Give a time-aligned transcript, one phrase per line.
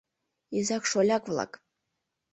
[0.59, 1.51] ИЗАК-ШОЛЯК-ВЛАК